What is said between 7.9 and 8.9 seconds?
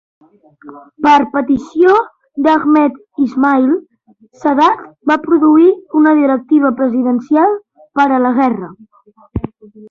per a la guerra.